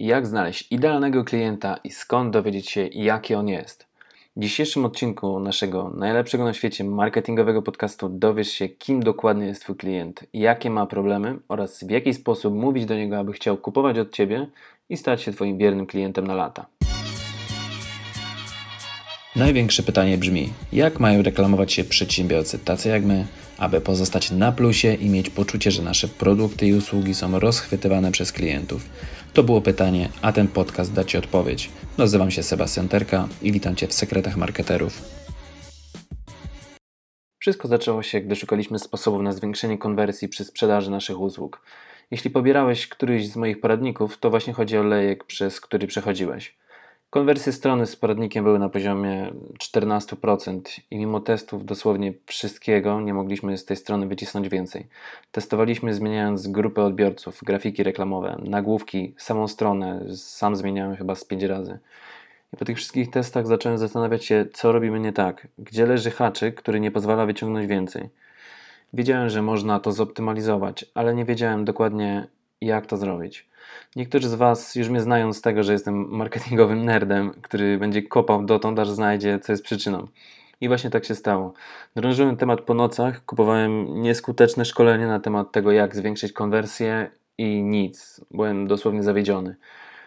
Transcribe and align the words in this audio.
Jak 0.00 0.26
znaleźć 0.26 0.72
idealnego 0.72 1.24
klienta 1.24 1.76
i 1.84 1.90
skąd 1.90 2.32
dowiedzieć 2.32 2.70
się, 2.70 2.88
jaki 2.92 3.34
on 3.34 3.48
jest? 3.48 3.86
W 4.36 4.40
dzisiejszym 4.40 4.84
odcinku 4.84 5.40
naszego 5.40 5.90
najlepszego 5.96 6.44
na 6.44 6.54
świecie 6.54 6.84
marketingowego 6.84 7.62
podcastu 7.62 8.08
dowiesz 8.08 8.50
się, 8.50 8.68
kim 8.68 9.02
dokładnie 9.02 9.46
jest 9.46 9.62
Twój 9.62 9.76
klient, 9.76 10.24
jakie 10.32 10.70
ma 10.70 10.86
problemy 10.86 11.38
oraz 11.48 11.84
w 11.84 11.90
jaki 11.90 12.14
sposób 12.14 12.54
mówić 12.54 12.86
do 12.86 12.94
niego, 12.94 13.18
aby 13.18 13.32
chciał 13.32 13.56
kupować 13.56 13.98
od 13.98 14.12
Ciebie 14.12 14.46
i 14.88 14.96
stać 14.96 15.22
się 15.22 15.32
Twoim 15.32 15.58
wiernym 15.58 15.86
klientem 15.86 16.26
na 16.26 16.34
lata. 16.34 16.79
Największe 19.40 19.82
pytanie 19.82 20.18
brzmi: 20.18 20.52
jak 20.72 21.00
mają 21.00 21.22
reklamować 21.22 21.72
się 21.72 21.84
przedsiębiorcy 21.84 22.58
tacy 22.58 22.88
jak 22.88 23.04
my, 23.04 23.26
aby 23.58 23.80
pozostać 23.80 24.30
na 24.30 24.52
plusie 24.52 24.94
i 24.94 25.08
mieć 25.08 25.30
poczucie, 25.30 25.70
że 25.70 25.82
nasze 25.82 26.08
produkty 26.08 26.66
i 26.66 26.74
usługi 26.74 27.14
są 27.14 27.38
rozchwytywane 27.38 28.12
przez 28.12 28.32
klientów? 28.32 28.88
To 29.32 29.42
było 29.42 29.60
pytanie, 29.60 30.08
a 30.22 30.32
ten 30.32 30.48
podcast 30.48 30.92
da 30.92 31.04
Ci 31.04 31.18
odpowiedź. 31.18 31.70
Nazywam 31.98 32.30
się 32.30 32.42
Sebastian 32.42 32.88
Terka 32.88 33.28
i 33.42 33.52
witam 33.52 33.76
Cię 33.76 33.86
w 33.86 33.92
Sekretach 33.92 34.36
Marketerów. 34.36 35.02
Wszystko 37.38 37.68
zaczęło 37.68 38.02
się, 38.02 38.20
gdy 38.20 38.36
szukaliśmy 38.36 38.78
sposobów 38.78 39.22
na 39.22 39.32
zwiększenie 39.32 39.78
konwersji 39.78 40.28
przy 40.28 40.44
sprzedaży 40.44 40.90
naszych 40.90 41.20
usług. 41.20 41.62
Jeśli 42.10 42.30
pobierałeś 42.30 42.88
któryś 42.88 43.28
z 43.28 43.36
moich 43.36 43.60
poradników, 43.60 44.18
to 44.18 44.30
właśnie 44.30 44.52
chodzi 44.52 44.78
o 44.78 44.82
lejek, 44.82 45.24
przez 45.24 45.60
który 45.60 45.86
przechodziłeś. 45.86 46.59
Konwersje 47.10 47.52
strony 47.52 47.86
z 47.86 47.96
poradnikiem 47.96 48.44
były 48.44 48.58
na 48.58 48.68
poziomie 48.68 49.32
14% 49.58 50.60
i 50.90 50.96
mimo 50.96 51.20
testów 51.20 51.64
dosłownie 51.64 52.12
wszystkiego 52.26 53.00
nie 53.00 53.14
mogliśmy 53.14 53.58
z 53.58 53.64
tej 53.64 53.76
strony 53.76 54.06
wycisnąć 54.06 54.48
więcej. 54.48 54.86
Testowaliśmy 55.32 55.94
zmieniając 55.94 56.48
grupę 56.48 56.82
odbiorców, 56.82 57.40
grafiki 57.42 57.82
reklamowe, 57.82 58.40
nagłówki, 58.44 59.14
samą 59.18 59.48
stronę, 59.48 60.04
sam 60.16 60.56
zmieniałem 60.56 60.96
chyba 60.96 61.14
z 61.14 61.24
5 61.24 61.42
razy. 61.42 61.78
I 62.52 62.56
po 62.56 62.64
tych 62.64 62.76
wszystkich 62.76 63.10
testach 63.10 63.46
zacząłem 63.46 63.78
zastanawiać 63.78 64.24
się, 64.24 64.46
co 64.52 64.72
robimy 64.72 65.00
nie 65.00 65.12
tak, 65.12 65.48
gdzie 65.58 65.86
leży 65.86 66.10
haczyk, 66.10 66.54
który 66.54 66.80
nie 66.80 66.90
pozwala 66.90 67.26
wyciągnąć 67.26 67.66
więcej. 67.66 68.08
Wiedziałem, 68.92 69.28
że 69.28 69.42
można 69.42 69.80
to 69.80 69.92
zoptymalizować, 69.92 70.84
ale 70.94 71.14
nie 71.14 71.24
wiedziałem 71.24 71.64
dokładnie, 71.64 72.26
jak 72.60 72.86
to 72.86 72.96
zrobić. 72.96 73.48
Niektórzy 73.96 74.28
z 74.28 74.34
Was 74.34 74.74
już 74.74 74.88
mnie 74.88 75.00
znają 75.00 75.32
z 75.32 75.40
tego, 75.40 75.62
że 75.62 75.72
jestem 75.72 76.08
marketingowym 76.08 76.84
nerdem, 76.84 77.32
który 77.42 77.78
będzie 77.78 78.02
kopał 78.02 78.44
dotąd, 78.44 78.78
aż 78.78 78.88
znajdzie, 78.88 79.38
co 79.38 79.52
jest 79.52 79.64
przyczyną. 79.64 80.06
I 80.60 80.68
właśnie 80.68 80.90
tak 80.90 81.04
się 81.04 81.14
stało. 81.14 81.52
Drążyłem 81.96 82.36
temat 82.36 82.60
po 82.60 82.74
nocach, 82.74 83.24
kupowałem 83.24 84.02
nieskuteczne 84.02 84.64
szkolenie 84.64 85.06
na 85.06 85.20
temat 85.20 85.52
tego, 85.52 85.72
jak 85.72 85.96
zwiększyć 85.96 86.32
konwersję 86.32 87.10
i 87.38 87.62
nic. 87.62 88.20
Byłem 88.30 88.66
dosłownie 88.66 89.02
zawiedziony. 89.02 89.56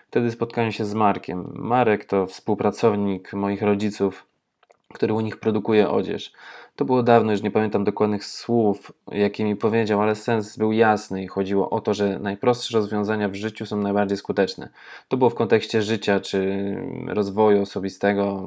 Wtedy 0.07 0.31
spotkałem 0.31 0.71
się 0.71 0.85
z 0.85 0.93
Markiem. 0.93 1.51
Marek 1.55 2.05
to 2.05 2.27
współpracownik 2.27 3.33
moich 3.33 3.61
rodziców, 3.61 4.25
który 4.94 5.13
u 5.13 5.19
nich 5.19 5.38
produkuje 5.38 5.89
odzież. 5.89 6.33
To 6.75 6.86
było 6.86 7.03
dawno, 7.03 7.31
już 7.31 7.41
nie 7.41 7.52
pamiętam 7.52 7.83
dokładnych 7.83 8.25
słów, 8.25 8.91
jakie 9.11 9.45
mi 9.45 9.55
powiedział, 9.55 10.02
ale 10.02 10.16
sens 10.16 10.58
był 10.58 10.72
jasny 10.72 11.23
i 11.23 11.27
chodziło 11.27 11.69
o 11.69 11.81
to, 11.81 11.94
że 11.94 12.19
najprostsze 12.19 12.77
rozwiązania 12.77 13.30
w 13.30 13.35
życiu 13.35 13.66
są 13.66 13.77
najbardziej 13.77 14.17
skuteczne. 14.17 14.69
To 15.08 15.17
było 15.17 15.30
w 15.30 15.35
kontekście 15.35 15.81
życia 15.81 16.19
czy 16.19 16.75
rozwoju 17.08 17.61
osobistego 17.61 18.44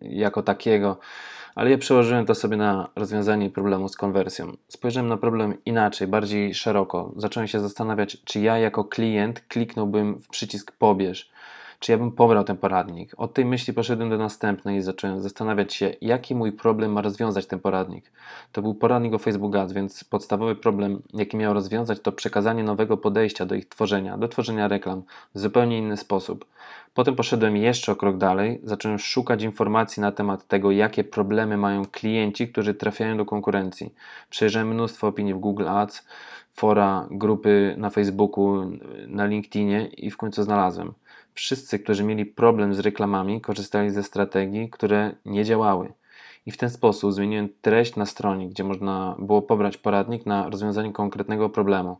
jako 0.00 0.42
takiego, 0.42 0.96
ale 1.54 1.70
ja 1.70 1.78
przełożyłem 1.78 2.26
to 2.26 2.34
sobie 2.34 2.56
na 2.56 2.88
rozwiązanie 2.96 3.50
problemu 3.50 3.88
z 3.88 3.96
konwersją. 3.96 4.52
Spojrzałem 4.68 5.08
na 5.08 5.16
problem 5.16 5.54
inaczej, 5.66 6.08
bardziej 6.08 6.54
szeroko. 6.54 7.12
Zacząłem 7.16 7.48
się 7.48 7.60
zastanawiać, 7.60 8.16
czy 8.24 8.40
ja 8.40 8.58
jako 8.58 8.84
klient 8.84 9.40
kliknąłbym 9.48 10.18
w 10.18 10.28
przycisk 10.28 10.72
pobierz 10.72 11.30
czy 11.78 11.92
ja 11.92 11.98
bym 11.98 12.12
pobrał 12.12 12.44
ten 12.44 12.56
poradnik. 12.56 13.12
Od 13.16 13.34
tej 13.34 13.44
myśli 13.44 13.72
poszedłem 13.72 14.10
do 14.10 14.18
następnej 14.18 14.76
i 14.76 14.82
zacząłem 14.82 15.20
zastanawiać 15.20 15.74
się, 15.74 15.94
jaki 16.00 16.34
mój 16.34 16.52
problem 16.52 16.92
ma 16.92 17.00
rozwiązać 17.00 17.46
ten 17.46 17.60
poradnik. 17.60 18.12
To 18.52 18.62
był 18.62 18.74
poradnik 18.74 19.14
o 19.14 19.18
Facebook 19.18 19.56
Ads, 19.56 19.72
więc 19.72 20.04
podstawowy 20.04 20.56
problem, 20.56 21.02
jaki 21.14 21.36
miał 21.36 21.54
rozwiązać, 21.54 22.00
to 22.00 22.12
przekazanie 22.12 22.64
nowego 22.64 22.96
podejścia 22.96 23.46
do 23.46 23.54
ich 23.54 23.68
tworzenia, 23.68 24.18
do 24.18 24.28
tworzenia 24.28 24.68
reklam 24.68 25.02
w 25.34 25.38
zupełnie 25.38 25.78
inny 25.78 25.96
sposób. 25.96 26.44
Potem 26.94 27.16
poszedłem 27.16 27.56
jeszcze 27.56 27.92
o 27.92 27.96
krok 27.96 28.16
dalej, 28.16 28.60
zacząłem 28.64 28.98
szukać 28.98 29.42
informacji 29.42 30.00
na 30.00 30.12
temat 30.12 30.46
tego, 30.46 30.70
jakie 30.70 31.04
problemy 31.04 31.56
mają 31.56 31.84
klienci, 31.84 32.48
którzy 32.48 32.74
trafiają 32.74 33.16
do 33.16 33.24
konkurencji. 33.24 33.94
Przejrzałem 34.30 34.68
mnóstwo 34.68 35.06
opinii 35.06 35.34
w 35.34 35.38
Google 35.38 35.68
Ads, 35.68 36.06
fora, 36.54 37.08
grupy 37.10 37.74
na 37.78 37.90
Facebooku, 37.90 38.70
na 39.06 39.26
LinkedInie 39.26 39.86
i 39.86 40.10
w 40.10 40.16
końcu 40.16 40.42
znalazłem 40.42 40.92
wszyscy, 41.34 41.78
którzy 41.78 42.04
mieli 42.04 42.26
problem 42.26 42.74
z 42.74 42.78
reklamami, 42.78 43.40
korzystali 43.40 43.90
ze 43.90 44.02
strategii, 44.02 44.70
które 44.70 45.14
nie 45.24 45.44
działały. 45.44 45.92
I 46.46 46.50
w 46.50 46.56
ten 46.56 46.70
sposób 46.70 47.12
zmieniłem 47.12 47.48
treść 47.62 47.96
na 47.96 48.06
stronie, 48.06 48.48
gdzie 48.48 48.64
można 48.64 49.16
było 49.18 49.42
pobrać 49.42 49.76
poradnik 49.76 50.26
na 50.26 50.50
rozwiązanie 50.50 50.92
konkretnego 50.92 51.48
problemu. 51.48 51.96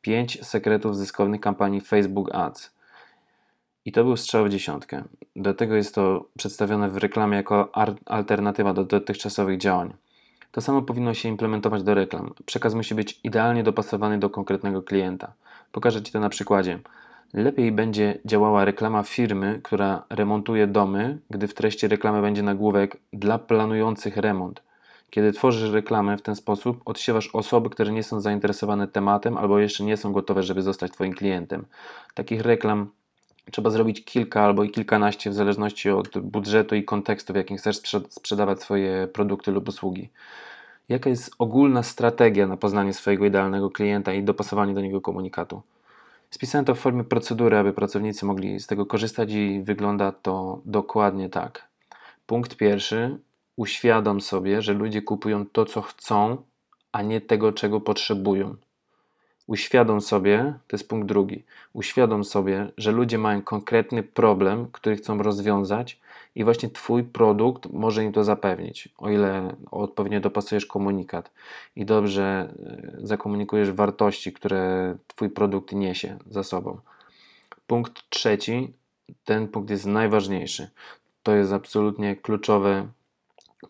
5 0.00 0.46
sekretów 0.46 0.96
zyskownych 0.96 1.40
kampanii 1.40 1.80
Facebook 1.80 2.34
Ads. 2.34 2.76
I 3.84 3.92
to 3.92 4.04
był 4.04 4.16
strzał 4.16 4.44
w 4.44 4.48
dziesiątkę. 4.48 5.04
Do 5.36 5.54
tego 5.54 5.74
jest 5.74 5.94
to 5.94 6.28
przedstawione 6.38 6.88
w 6.88 6.96
reklamie 6.96 7.36
jako 7.36 7.70
alternatywa 8.06 8.72
do 8.72 8.84
dotychczasowych 8.84 9.58
działań. 9.58 9.92
To 10.56 10.60
samo 10.60 10.82
powinno 10.82 11.14
się 11.14 11.28
implementować 11.28 11.82
do 11.82 11.94
reklam. 11.94 12.34
Przekaz 12.46 12.74
musi 12.74 12.94
być 12.94 13.20
idealnie 13.24 13.62
dopasowany 13.62 14.18
do 14.18 14.30
konkretnego 14.30 14.82
klienta. 14.82 15.32
Pokażę 15.72 16.02
Ci 16.02 16.12
to 16.12 16.20
na 16.20 16.28
przykładzie. 16.28 16.78
Lepiej 17.34 17.72
będzie 17.72 18.18
działała 18.24 18.64
reklama 18.64 19.02
firmy, 19.02 19.60
która 19.62 20.02
remontuje 20.10 20.66
domy, 20.66 21.18
gdy 21.30 21.48
w 21.48 21.54
treści 21.54 21.88
reklamy 21.88 22.22
będzie 22.22 22.42
nagłówek 22.42 22.96
dla 23.12 23.38
planujących 23.38 24.16
remont. 24.16 24.62
Kiedy 25.10 25.32
tworzysz 25.32 25.70
reklamę 25.70 26.16
w 26.16 26.22
ten 26.22 26.36
sposób, 26.36 26.80
odsiewasz 26.84 27.30
osoby, 27.32 27.70
które 27.70 27.92
nie 27.92 28.02
są 28.02 28.20
zainteresowane 28.20 28.88
tematem 28.88 29.38
albo 29.38 29.58
jeszcze 29.58 29.84
nie 29.84 29.96
są 29.96 30.12
gotowe, 30.12 30.42
żeby 30.42 30.62
zostać 30.62 30.92
Twoim 30.92 31.12
klientem. 31.12 31.64
Takich 32.14 32.40
reklam 32.40 32.90
trzeba 33.50 33.70
zrobić 33.70 34.04
kilka 34.04 34.42
albo 34.42 34.64
i 34.64 34.70
kilkanaście 34.70 35.30
w 35.30 35.34
zależności 35.34 35.90
od 35.90 36.18
budżetu 36.18 36.74
i 36.74 36.84
kontekstu, 36.84 37.32
w 37.32 37.36
jakim 37.36 37.56
chcesz 37.56 37.80
sprzedawać 38.08 38.60
swoje 38.60 39.08
produkty 39.12 39.50
lub 39.50 39.68
usługi. 39.68 40.08
Jaka 40.88 41.10
jest 41.10 41.34
ogólna 41.38 41.82
strategia 41.82 42.46
na 42.46 42.56
poznanie 42.56 42.94
swojego 42.94 43.26
idealnego 43.26 43.70
klienta 43.70 44.12
i 44.12 44.22
dopasowanie 44.22 44.74
do 44.74 44.80
niego 44.80 45.00
komunikatu? 45.00 45.62
Spisałem 46.30 46.64
to 46.64 46.74
w 46.74 46.78
formie 46.78 47.04
procedury, 47.04 47.56
aby 47.56 47.72
pracownicy 47.72 48.26
mogli 48.26 48.60
z 48.60 48.66
tego 48.66 48.86
korzystać 48.86 49.32
i 49.32 49.62
wygląda 49.62 50.12
to 50.12 50.60
dokładnie 50.64 51.28
tak. 51.28 51.68
Punkt 52.26 52.56
pierwszy. 52.56 53.18
Uświadom 53.56 54.20
sobie, 54.20 54.62
że 54.62 54.72
ludzie 54.72 55.02
kupują 55.02 55.46
to, 55.46 55.64
co 55.64 55.82
chcą, 55.82 56.36
a 56.92 57.02
nie 57.02 57.20
tego, 57.20 57.52
czego 57.52 57.80
potrzebują. 57.80 58.56
Uświadom 59.46 60.00
sobie, 60.00 60.54
to 60.66 60.76
jest 60.76 60.88
punkt 60.88 61.08
drugi, 61.08 61.44
uświadom 61.72 62.24
sobie, 62.24 62.72
że 62.76 62.92
ludzie 62.92 63.18
mają 63.18 63.42
konkretny 63.42 64.02
problem, 64.02 64.68
który 64.72 64.96
chcą 64.96 65.22
rozwiązać 65.22 66.00
i 66.34 66.44
właśnie 66.44 66.70
Twój 66.70 67.04
produkt 67.04 67.72
może 67.72 68.04
im 68.04 68.12
to 68.12 68.24
zapewnić, 68.24 68.88
o 68.98 69.10
ile 69.10 69.56
odpowiednio 69.70 70.20
dopasujesz 70.20 70.66
komunikat 70.66 71.30
i 71.76 71.84
dobrze 71.84 72.22
e, 72.22 73.06
zakomunikujesz 73.06 73.70
wartości, 73.70 74.32
które 74.32 74.94
Twój 75.06 75.30
produkt 75.30 75.72
niesie 75.72 76.18
za 76.30 76.42
sobą. 76.42 76.80
Punkt 77.66 78.10
trzeci, 78.10 78.72
ten 79.24 79.48
punkt 79.48 79.70
jest 79.70 79.86
najważniejszy. 79.86 80.70
To 81.22 81.34
jest 81.34 81.52
absolutnie 81.52 82.16
kluczowe 82.16 82.86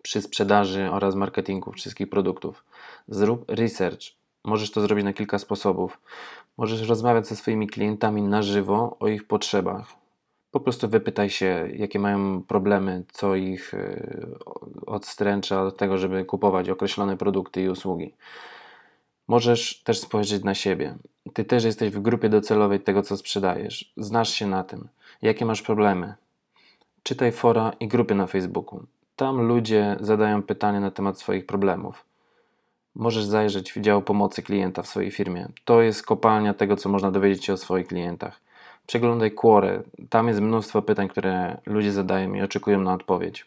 przy 0.02 0.22
sprzedaży 0.22 0.90
oraz 0.90 1.14
marketingu 1.14 1.72
wszystkich 1.72 2.10
produktów. 2.10 2.64
Zrób 3.08 3.44
research 3.48 4.16
Możesz 4.46 4.70
to 4.70 4.80
zrobić 4.80 5.04
na 5.04 5.12
kilka 5.12 5.38
sposobów. 5.38 6.00
Możesz 6.56 6.88
rozmawiać 6.88 7.26
ze 7.26 7.36
swoimi 7.36 7.66
klientami 7.66 8.22
na 8.22 8.42
żywo 8.42 8.96
o 9.00 9.08
ich 9.08 9.26
potrzebach. 9.26 9.94
Po 10.50 10.60
prostu 10.60 10.88
wypytaj 10.88 11.30
się, 11.30 11.68
jakie 11.74 11.98
mają 11.98 12.42
problemy, 12.42 13.04
co 13.12 13.34
ich 13.34 13.74
y, 13.74 14.36
odstręcza 14.86 15.62
od 15.62 15.76
tego, 15.76 15.98
żeby 15.98 16.24
kupować 16.24 16.68
określone 16.68 17.16
produkty 17.16 17.62
i 17.62 17.68
usługi. 17.68 18.14
Możesz 19.28 19.82
też 19.82 19.98
spojrzeć 19.98 20.44
na 20.44 20.54
siebie. 20.54 20.94
Ty 21.32 21.44
też 21.44 21.64
jesteś 21.64 21.90
w 21.90 22.00
grupie 22.00 22.28
docelowej 22.28 22.80
tego, 22.80 23.02
co 23.02 23.16
sprzedajesz. 23.16 23.92
Znasz 23.96 24.30
się 24.30 24.46
na 24.46 24.64
tym. 24.64 24.88
Jakie 25.22 25.44
masz 25.44 25.62
problemy? 25.62 26.14
Czytaj 27.02 27.32
fora 27.32 27.72
i 27.80 27.88
grupy 27.88 28.14
na 28.14 28.26
Facebooku. 28.26 28.82
Tam 29.16 29.40
ludzie 29.48 29.96
zadają 30.00 30.42
pytania 30.42 30.80
na 30.80 30.90
temat 30.90 31.18
swoich 31.18 31.46
problemów 31.46 32.05
możesz 32.96 33.24
zajrzeć 33.24 33.72
w 33.72 33.80
dział 33.80 34.02
pomocy 34.02 34.42
klienta 34.42 34.82
w 34.82 34.88
swojej 34.88 35.10
firmie. 35.10 35.48
To 35.64 35.82
jest 35.82 36.06
kopalnia 36.06 36.54
tego, 36.54 36.76
co 36.76 36.88
można 36.88 37.10
dowiedzieć 37.10 37.44
się 37.44 37.52
o 37.52 37.56
swoich 37.56 37.86
klientach. 37.86 38.40
Przeglądaj 38.86 39.30
Quora. 39.30 39.82
Tam 40.10 40.28
jest 40.28 40.40
mnóstwo 40.40 40.82
pytań, 40.82 41.08
które 41.08 41.60
ludzie 41.66 41.92
zadają 41.92 42.34
i 42.34 42.42
oczekują 42.42 42.80
na 42.80 42.94
odpowiedź. 42.94 43.46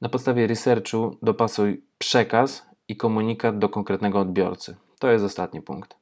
Na 0.00 0.08
podstawie 0.08 0.46
researchu 0.46 1.16
dopasuj 1.22 1.82
przekaz 1.98 2.66
i 2.88 2.96
komunikat 2.96 3.58
do 3.58 3.68
konkretnego 3.68 4.20
odbiorcy. 4.20 4.76
To 4.98 5.10
jest 5.10 5.24
ostatni 5.24 5.62
punkt. 5.62 5.96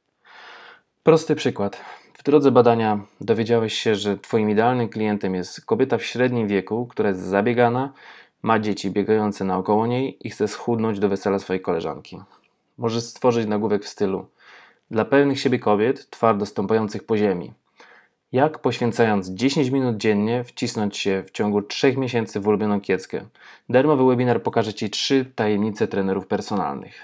Prosty 1.03 1.35
przykład. 1.35 1.85
W 2.15 2.23
drodze 2.23 2.51
badania 2.51 3.01
dowiedziałeś 3.21 3.75
się, 3.75 3.95
że 3.95 4.19
Twoim 4.19 4.51
idealnym 4.51 4.89
klientem 4.89 5.35
jest 5.35 5.65
kobieta 5.65 5.99
w 5.99 6.05
średnim 6.05 6.49
wieku, 6.49 6.87
która 6.87 7.09
jest 7.09 7.21
zabiegana, 7.21 7.93
ma 8.43 8.59
dzieci 8.59 8.91
biegające 8.91 9.45
naokoło 9.45 9.87
niej 9.87 10.27
i 10.27 10.31
chce 10.31 10.49
schudnąć 10.49 10.99
do 10.99 11.09
wesela 11.09 11.39
swojej 11.39 11.63
koleżanki. 11.63 12.19
Możesz 12.81 13.03
stworzyć 13.03 13.47
nagłówek 13.47 13.85
w 13.85 13.89
stylu 13.89 14.27
dla 14.91 15.05
pewnych 15.05 15.41
siebie 15.41 15.59
kobiet, 15.59 16.11
twardo 16.11 16.47
stąpających 16.47 17.05
po 17.05 17.17
ziemi. 17.17 17.53
Jak 18.33 18.59
poświęcając 18.59 19.31
10 19.31 19.71
minut 19.71 19.97
dziennie 19.97 20.45
wcisnąć 20.45 20.97
się 20.97 21.23
w 21.27 21.31
ciągu 21.31 21.63
3 21.63 21.97
miesięcy 21.97 22.41
w 22.41 22.49
ulubioną 22.49 22.81
kieckę? 22.81 23.27
Darmowy 23.69 24.07
webinar 24.07 24.43
pokaże 24.43 24.75
Ci 24.75 24.91
3 24.91 25.33
tajemnice 25.35 25.89
trenerów 25.89 26.27
personalnych. 26.27 27.03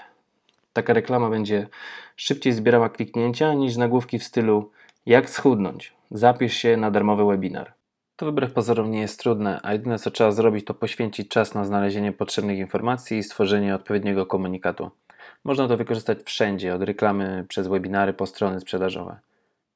Taka 0.73 0.93
reklama 0.93 1.29
będzie 1.29 1.67
szybciej 2.15 2.53
zbierała 2.53 2.89
kliknięcia 2.89 3.53
niż 3.53 3.75
nagłówki 3.75 4.19
w 4.19 4.23
stylu 4.23 4.71
jak 5.05 5.29
schudnąć. 5.29 5.93
Zapisz 6.11 6.53
się 6.53 6.77
na 6.77 6.91
darmowy 6.91 7.25
webinar. 7.25 7.73
To 8.15 8.31
wbrew 8.31 8.53
pozorom 8.53 8.91
nie 8.91 8.99
jest 8.99 9.19
trudne, 9.19 9.59
a 9.63 9.73
jedyne 9.73 9.99
co 9.99 10.11
trzeba 10.11 10.31
zrobić 10.31 10.65
to 10.65 10.73
poświęcić 10.73 11.29
czas 11.29 11.53
na 11.53 11.65
znalezienie 11.65 12.11
potrzebnych 12.11 12.57
informacji 12.57 13.17
i 13.17 13.23
stworzenie 13.23 13.75
odpowiedniego 13.75 14.25
komunikatu. 14.25 14.91
Można 15.43 15.67
to 15.67 15.77
wykorzystać 15.77 16.17
wszędzie, 16.23 16.75
od 16.75 16.81
reklamy 16.81 17.45
przez 17.47 17.67
webinary 17.67 18.13
po 18.13 18.25
strony 18.25 18.59
sprzedażowe. 18.59 19.19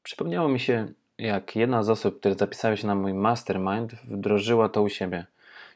Przypomniało 0.04 0.50
mi 0.50 0.60
się, 0.60 0.88
jak 1.18 1.56
jedna 1.56 1.84
z 1.84 1.90
osób, 1.90 2.20
które 2.20 2.36
zapisały 2.36 2.78
się 2.78 2.88
na 2.88 2.96
mój 2.96 3.14
mastermind, 3.14 3.94
wdrożyła 3.94 4.70
to 4.70 4.82
u 4.82 4.90
siebie. 4.90 5.26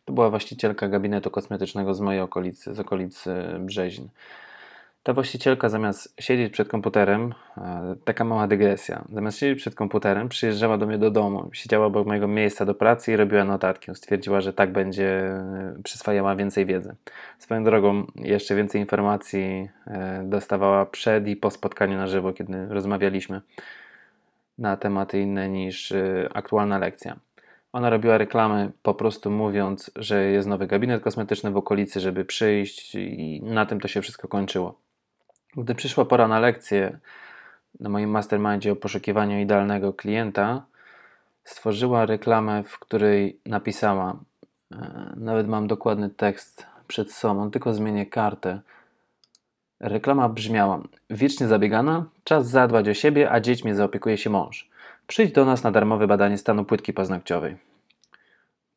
To 0.05 0.13
była 0.13 0.29
właścicielka 0.29 0.87
gabinetu 0.87 1.31
kosmetycznego 1.31 1.93
z 1.93 2.01
mojej 2.01 2.21
okolicy, 2.21 2.73
z 2.73 2.79
okolicy 2.79 3.33
Brzeźn. 3.59 4.07
Ta 5.05 5.13
właścicielka 5.13 5.69
zamiast 5.69 6.15
siedzieć 6.19 6.53
przed 6.53 6.67
komputerem, 6.67 7.33
e, 7.57 7.95
taka 8.05 8.23
mała 8.23 8.47
dygresja, 8.47 9.05
zamiast 9.13 9.37
siedzieć 9.37 9.59
przed 9.59 9.75
komputerem, 9.75 10.29
przyjeżdżała 10.29 10.77
do 10.77 10.87
mnie 10.87 10.97
do 10.97 11.11
domu, 11.11 11.49
siedziała 11.53 11.85
obok 11.85 12.07
mojego 12.07 12.27
miejsca 12.27 12.65
do 12.65 12.75
pracy 12.75 13.11
i 13.11 13.15
robiła 13.15 13.43
notatki. 13.43 13.95
Stwierdziła, 13.95 14.41
że 14.41 14.53
tak 14.53 14.71
będzie 14.71 15.07
e, 15.07 15.75
przyswajała 15.83 16.35
więcej 16.35 16.65
wiedzy. 16.65 16.95
Swoją 17.39 17.63
drogą, 17.63 18.05
jeszcze 18.15 18.55
więcej 18.55 18.81
informacji 18.81 19.69
e, 19.87 20.23
dostawała 20.23 20.85
przed 20.85 21.27
i 21.27 21.35
po 21.35 21.51
spotkaniu 21.51 21.97
na 21.97 22.07
żywo, 22.07 22.33
kiedy 22.33 22.65
rozmawialiśmy 22.67 23.41
na 24.57 24.77
tematy 24.77 25.19
inne 25.19 25.49
niż 25.49 25.93
aktualna 26.33 26.77
lekcja. 26.77 27.15
Ona 27.73 27.89
robiła 27.89 28.17
reklamy 28.17 28.71
po 28.83 28.93
prostu 28.93 29.31
mówiąc, 29.31 29.91
że 29.95 30.23
jest 30.23 30.47
nowy 30.47 30.67
gabinet 30.67 31.03
kosmetyczny 31.03 31.51
w 31.51 31.57
okolicy, 31.57 31.99
żeby 31.99 32.25
przyjść 32.25 32.95
i 32.95 33.41
na 33.43 33.65
tym 33.65 33.79
to 33.79 33.87
się 33.87 34.01
wszystko 34.01 34.27
kończyło. 34.27 34.84
Gdy 35.57 35.75
przyszła 35.75 36.05
pora 36.05 36.27
na 36.27 36.39
lekcję 36.39 36.99
na 37.79 37.89
moim 37.89 38.09
mastermindzie 38.09 38.71
o 38.71 38.75
poszukiwaniu 38.75 39.39
idealnego 39.39 39.93
klienta, 39.93 40.65
stworzyła 41.43 42.05
reklamę, 42.05 42.63
w 42.63 42.79
której 42.79 43.39
napisała, 43.45 44.19
e, 44.71 45.13
nawet 45.15 45.47
mam 45.47 45.67
dokładny 45.67 46.09
tekst 46.09 46.65
przed 46.87 47.11
sobą, 47.11 47.51
tylko 47.51 47.73
zmienię 47.73 48.05
kartę. 48.05 48.61
Reklama 49.79 50.29
brzmiała: 50.29 50.81
Wiecznie 51.09 51.47
zabiegana, 51.47 52.05
czas 52.23 52.47
zadbać 52.47 52.89
o 52.89 52.93
siebie, 52.93 53.31
a 53.31 53.39
dziećmi 53.39 53.73
zaopiekuje 53.73 54.17
się 54.17 54.29
mąż. 54.29 54.69
Przyjdź 55.07 55.31
do 55.31 55.45
nas 55.45 55.63
na 55.63 55.71
darmowe 55.71 56.07
badanie 56.07 56.37
stanu 56.37 56.65
płytki 56.65 56.93
paznokciowej. 56.93 57.57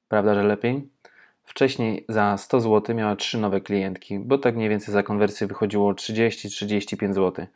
Prawda, 0.09 0.35
że 0.35 0.43
lepiej? 0.43 0.89
Wcześniej 1.49 2.05
za 2.09 2.37
100 2.37 2.61
zł 2.61 2.97
miała 2.97 3.17
3 3.17 3.39
nowe 3.39 3.61
klientki, 3.61 4.19
bo 4.19 4.39
tak 4.39 4.57
mniej 4.57 4.69
więcej 4.69 4.93
za 4.93 5.03
konwersję 5.03 5.47
wychodziło 5.47 5.93
30-35 5.93 7.13
zł. 7.13 7.47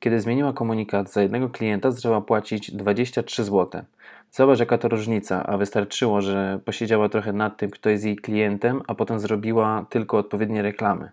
Kiedy 0.00 0.20
zmieniła 0.20 0.52
komunikat, 0.52 1.12
za 1.12 1.22
jednego 1.22 1.48
klienta 1.48 1.90
zaczęła 1.90 2.20
płacić 2.20 2.70
23 2.70 3.44
zł. 3.44 3.82
Zobacz 4.30 4.58
jaka 4.58 4.78
to 4.78 4.88
różnica, 4.88 5.46
a 5.46 5.56
wystarczyło, 5.56 6.20
że 6.20 6.60
posiedziała 6.64 7.08
trochę 7.08 7.32
nad 7.32 7.56
tym, 7.56 7.70
kto 7.70 7.90
jest 7.90 8.04
jej 8.04 8.16
klientem, 8.16 8.82
a 8.86 8.94
potem 8.94 9.20
zrobiła 9.20 9.86
tylko 9.90 10.18
odpowiednie 10.18 10.62
reklamy. 10.62 11.10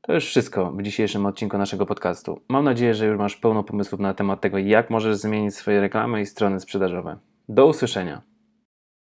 To 0.00 0.12
już 0.12 0.24
wszystko 0.26 0.72
w 0.72 0.82
dzisiejszym 0.82 1.26
odcinku 1.26 1.58
naszego 1.58 1.86
podcastu. 1.86 2.40
Mam 2.48 2.64
nadzieję, 2.64 2.94
że 2.94 3.06
już 3.06 3.18
masz 3.18 3.36
pełno 3.36 3.64
pomysłów 3.64 4.00
na 4.00 4.14
temat 4.14 4.40
tego, 4.40 4.58
jak 4.58 4.90
możesz 4.90 5.16
zmienić 5.16 5.54
swoje 5.54 5.80
reklamy 5.80 6.20
i 6.20 6.26
strony 6.26 6.60
sprzedażowe. 6.60 7.16
Do 7.48 7.66
usłyszenia. 7.66 8.33